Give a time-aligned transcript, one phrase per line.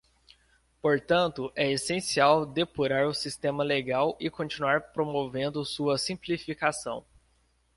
[0.81, 7.05] Portanto, é essencial depurar o sistema legal e continuar promovendo sua simplificação.